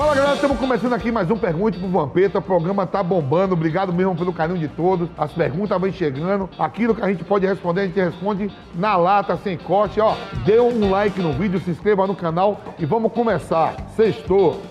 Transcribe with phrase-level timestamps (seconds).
[0.00, 2.38] Fala galera, estamos começando aqui mais um Pergunte pro Vampeta.
[2.38, 3.52] O programa tá bombando.
[3.52, 5.10] Obrigado mesmo pelo carinho de todos.
[5.18, 6.48] As perguntas vêm chegando.
[6.58, 10.00] Aquilo que a gente pode responder, a gente responde na lata, sem corte.
[10.00, 10.14] Ó,
[10.46, 13.76] dê um like no vídeo, se inscreva no canal e vamos começar.
[13.94, 14.62] Sextou.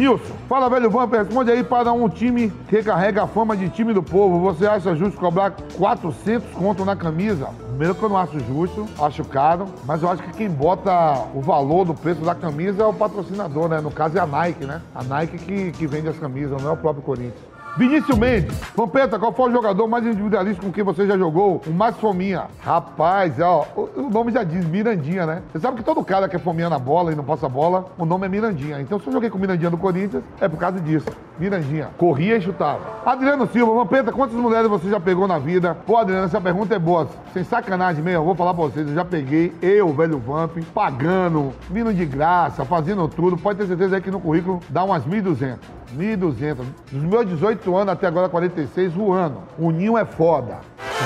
[0.00, 3.92] Nilson, fala velho Vamp, responde aí para um time que carrega a fama de time
[3.92, 4.40] do povo.
[4.40, 7.50] Você acha justo cobrar 400 conto na camisa?
[7.68, 10.90] Primeiro que eu não acho justo, acho caro, mas eu acho que quem bota
[11.34, 13.82] o valor do preço da camisa é o patrocinador, né?
[13.82, 14.80] No caso é a Nike, né?
[14.94, 17.50] A Nike que, que vende as camisas, não é o próprio Corinthians.
[17.76, 21.62] Vinícius Mendes, Vampeta, qual foi o jogador mais individualista com quem você já jogou?
[21.66, 22.46] O mais fominha.
[22.60, 25.42] Rapaz, ó, o nome já diz, Mirandinha, né?
[25.52, 28.04] Você sabe que todo cara que é fominha na bola e não passa bola, o
[28.04, 28.80] nome é Mirandinha.
[28.80, 31.06] Então se eu joguei com Mirandinha do Corinthians, é por causa disso.
[31.38, 31.88] Mirandinha.
[31.96, 32.80] Corria e chutava.
[33.06, 35.74] Adriano Silva, Vampeta, quantas mulheres você já pegou na vida?
[35.86, 37.08] Pô, Adriano, essa pergunta é boa.
[37.32, 41.52] Sem sacanagem mesmo, eu vou falar pra vocês, eu já peguei, eu, velho Vamp, pagando,
[41.70, 43.38] vindo de graça, fazendo tudo.
[43.38, 45.79] Pode ter certeza aí que no currículo dá umas 1.200.
[45.96, 46.56] 1.200.
[46.90, 49.38] Dos meus 18 anos até agora 46, voando.
[49.58, 50.58] O ninho é foda.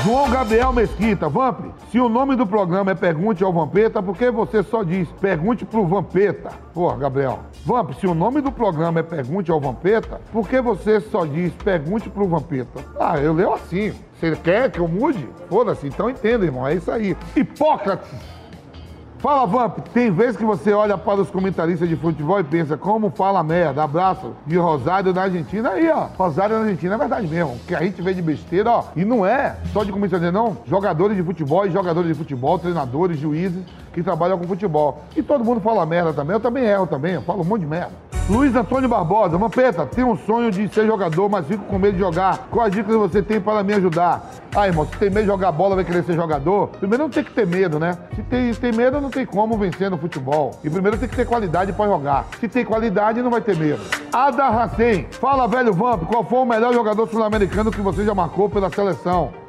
[0.02, 4.28] João Gabriel Mesquita, Vamp, se o nome do programa é Pergunte ao Vampeta, por que
[4.30, 6.50] você só diz Pergunte pro Vampeta?
[6.74, 7.38] Pô, Gabriel.
[7.64, 11.52] Vamp, se o nome do programa é Pergunte ao Vampeta, por que você só diz
[11.54, 12.80] Pergunte pro Vampeta?
[12.98, 13.94] Ah, eu leio assim.
[14.18, 15.28] Você quer que eu mude?
[15.48, 16.66] Foda-se, então entenda, irmão.
[16.66, 17.16] É isso aí.
[17.36, 18.10] Hipócrates.
[19.24, 23.08] Fala, Vamp, tem vezes que você olha para os comentaristas de futebol e pensa, como
[23.08, 25.70] fala merda, abraço de Rosário da Argentina.
[25.70, 27.58] Aí, ó, Rosário da Argentina é verdade mesmo.
[27.66, 30.58] que a gente vê de besteira, ó, e não é só de comentarista, não.
[30.66, 35.02] Jogadores de futebol jogadores de futebol, treinadores, juízes que trabalham com futebol.
[35.16, 36.34] E todo mundo fala merda também.
[36.34, 37.92] Eu também erro também, eu falo um monte de merda.
[38.26, 41.98] Luiz Antônio Barbosa, Vampeta, tenho um sonho de ser jogador, mas fico com medo de
[41.98, 42.48] jogar.
[42.50, 44.30] Quais dicas você tem para me ajudar?
[44.56, 46.68] Ah, irmão, se tem medo de jogar bola, vai querer ser jogador?
[46.68, 47.98] Primeiro não tem que ter medo, né?
[48.16, 50.52] Se tem, tem medo, não tem como vencer no futebol.
[50.64, 52.24] E primeiro tem que ter qualidade para jogar.
[52.40, 53.82] Se tem qualidade, não vai ter medo.
[54.10, 58.48] Ada Racem, fala velho Vamp, qual foi o melhor jogador sul-americano que você já marcou
[58.48, 59.43] pela seleção?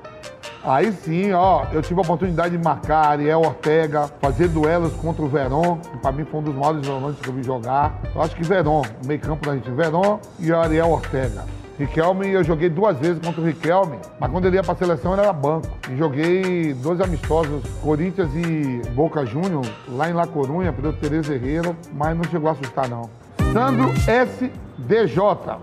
[0.65, 5.27] Aí sim, ó, eu tive a oportunidade de marcar Ariel Ortega, fazer duelos contra o
[5.27, 8.01] Verón, que pra mim foi um dos maiores volantes que eu vi jogar.
[8.15, 11.43] Eu acho que Verón, meio campo da gente, Verón e Ariel Ortega.
[11.77, 15.21] Riquelme, eu joguei duas vezes contra o Riquelme, mas quando ele ia pra seleção ele
[15.21, 15.67] era banco.
[15.87, 21.75] E joguei dois amistosos, Corinthians e Boca Júnior, lá em La Corunha, pelo Tereza Herrera,
[21.93, 23.07] mas não chegou a assustar não.
[23.53, 24.51] Sandro S.
[24.77, 25.15] DJ.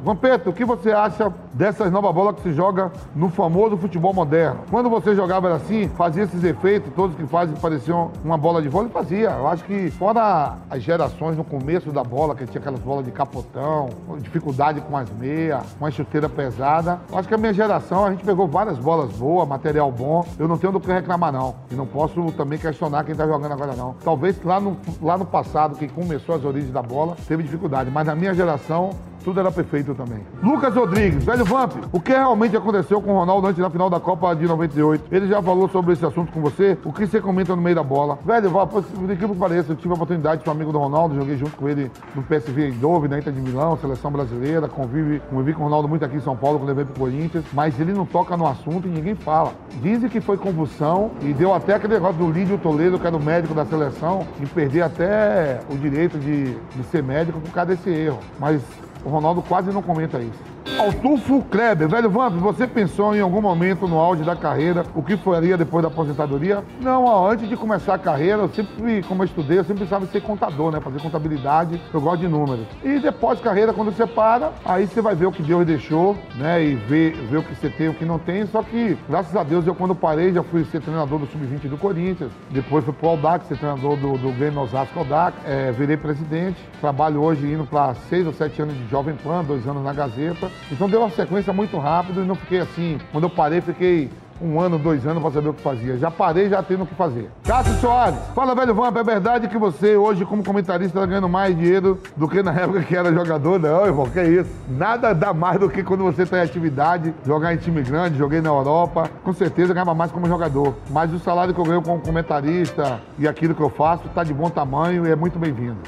[0.02, 4.60] Vampeta, o que você acha dessas novas bolas que se joga no famoso futebol moderno?
[4.70, 8.90] Quando você jogava assim, fazia esses efeitos, todos que fazem pareciam uma bola de vôlei,
[8.90, 9.30] fazia.
[9.30, 13.10] Eu acho que fora as gerações no começo da bola, que tinha aquelas bolas de
[13.10, 18.04] capotão, dificuldade com as meias, com a chuteira pesada, eu acho que a minha geração,
[18.04, 21.54] a gente pegou várias bolas boas, material bom, eu não tenho do que reclamar não.
[21.70, 23.94] E não posso também questionar quem tá jogando agora não.
[24.02, 28.06] Talvez lá no, lá no passado, quem começou as origens da bola, teve dificuldade, mas
[28.06, 28.90] na minha geração,
[29.22, 30.20] tudo era perfeito também.
[30.42, 34.00] Lucas Rodrigues, velho Vamp, o que realmente aconteceu com o Ronaldo antes da final da
[34.00, 35.04] Copa de 98?
[35.10, 36.76] Ele já falou sobre esse assunto com você?
[36.84, 38.18] O que você comenta no meio da bola?
[38.24, 41.14] Velho, Vamp, por incrível que pareça, eu tive a oportunidade de ser amigo do Ronaldo,
[41.14, 45.54] joguei junto com ele no PSV Eindhoven, na Inter de Milão, seleção brasileira, convive, convivi
[45.54, 48.04] com o Ronaldo muito aqui em São Paulo, quando levei pro Corinthians, mas ele não
[48.06, 49.52] toca no assunto e ninguém fala.
[49.80, 53.22] Dizem que foi convulsão e deu até aquele negócio do Lídio Toledo, que era o
[53.22, 57.90] médico da seleção, e perder até o direito de, de ser médico por causa desse
[57.90, 58.18] erro.
[58.38, 58.62] Mas
[59.04, 60.61] o Ronaldo quase não comenta isso.
[60.78, 65.16] Altufo Kleber, velho Vamp, você pensou em algum momento no auge da carreira o que
[65.16, 66.64] faria depois da aposentadoria?
[66.80, 70.06] Não, ó, antes de começar a carreira, eu sempre, como eu estudei, eu sempre precisava
[70.06, 70.80] ser contador, né?
[70.80, 72.66] Fazer contabilidade, eu gosto de números.
[72.82, 76.16] E depois de carreira, quando você para, aí você vai ver o que Deus deixou,
[76.36, 76.62] né?
[76.64, 78.46] E ver, ver o que você tem e o que não tem.
[78.46, 81.76] Só que, graças a Deus, eu quando parei, já fui ser treinador do Sub-20 do
[81.76, 82.30] Corinthians.
[82.50, 85.36] Depois fui pro Aldac, ser treinador do, do Grêmio Osasco Aldac.
[85.44, 86.58] É, virei presidente.
[86.80, 90.51] Trabalho hoje indo para seis ou sete anos de Jovem Pan, dois anos na Gazeta.
[90.70, 92.98] Então deu uma sequência muito rápida e não fiquei assim.
[93.10, 94.10] Quando eu parei, fiquei
[94.42, 95.96] um ano, dois anos para saber o que fazia.
[95.96, 97.30] Já parei, já tendo o que fazer.
[97.44, 101.56] Cássio Soares, fala, velho Vamp, é verdade que você hoje, como comentarista, está ganhando mais
[101.56, 103.60] dinheiro do que na época que era jogador?
[103.60, 104.50] Não, irmão, que isso.
[104.68, 108.40] Nada dá mais do que quando você está em atividade, jogar em time grande, joguei
[108.40, 109.08] na Europa.
[109.22, 110.74] Com certeza ganhava mais como jogador.
[110.90, 114.34] Mas o salário que eu ganho como comentarista e aquilo que eu faço está de
[114.34, 115.78] bom tamanho e é muito bem-vindo.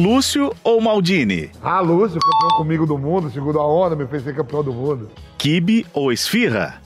[0.00, 1.50] Lúcio ou Maldini?
[1.62, 5.10] Ah, Lúcio, campeão comigo do mundo, segundo a onda, me fez ser campeão do mundo.
[5.36, 6.80] Kibe ou Esfirra?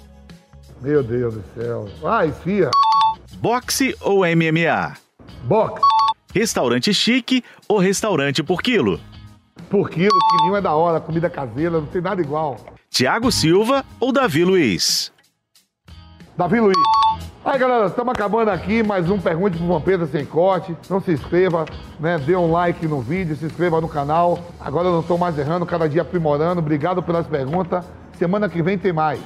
[0.83, 1.89] Meu Deus do céu.
[2.05, 2.73] Ah, esfirra.
[3.37, 4.95] Boxe ou MMA?
[5.45, 5.81] Box.
[6.35, 8.99] Restaurante chique ou restaurante por quilo?
[9.71, 12.57] Por quilo, quilinho é da hora, comida caseira, não tem nada igual.
[12.91, 15.13] Tiago Silva ou Davi Luiz?
[16.37, 16.77] Davi Luiz.
[17.45, 20.75] Aí, galera, estamos acabando aqui mais um Pergunte pro Vampeta Sem Corte.
[20.89, 21.67] Não se inscreva,
[22.01, 22.17] né?
[22.17, 24.39] Dê um like no vídeo, se inscreva no canal.
[24.59, 26.61] Agora eu não estou mais errando, cada dia aprimorando.
[26.61, 27.85] Obrigado pelas perguntas.
[28.19, 29.21] Semana que vem tem mais.